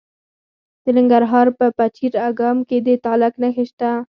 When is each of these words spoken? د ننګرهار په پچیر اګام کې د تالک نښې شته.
د 0.83 0.85
ننګرهار 0.97 1.47
په 1.57 1.65
پچیر 1.77 2.13
اګام 2.29 2.57
کې 2.69 2.77
د 2.85 2.87
تالک 3.05 3.33
نښې 3.41 3.65
شته. 3.69 3.91